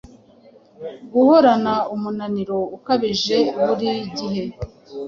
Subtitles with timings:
[1.13, 4.43] Guhorana umunaniro ukabije burigihe